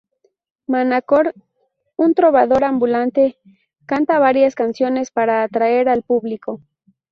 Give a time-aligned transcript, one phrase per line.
[0.65, 1.31] Manacor,
[1.95, 3.37] un trovador ambulante,
[3.85, 6.59] canta varias canciones para atraer al público.